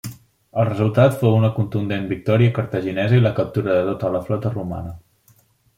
El 0.61 0.65
resultat 0.69 1.19
fou 1.19 1.35
una 1.41 1.51
contundent 1.57 2.09
victòria 2.15 2.55
cartaginesa 2.57 3.21
i 3.21 3.27
la 3.27 3.35
captura 3.43 3.77
de 3.81 3.85
tota 3.93 4.13
la 4.19 4.25
flota 4.31 4.57
romana. 4.59 4.99